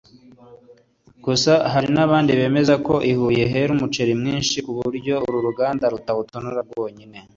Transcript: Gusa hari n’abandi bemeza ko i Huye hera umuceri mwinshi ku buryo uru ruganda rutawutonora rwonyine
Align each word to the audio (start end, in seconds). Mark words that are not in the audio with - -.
Gusa 1.25 1.51
hari 1.73 1.89
n’abandi 1.95 2.31
bemeza 2.39 2.73
ko 2.87 2.93
i 3.11 3.13
Huye 3.17 3.43
hera 3.51 3.71
umuceri 3.75 4.13
mwinshi 4.21 4.57
ku 4.65 4.71
buryo 4.79 5.13
uru 5.27 5.39
ruganda 5.47 5.85
rutawutonora 5.93 6.61
rwonyine 6.69 7.19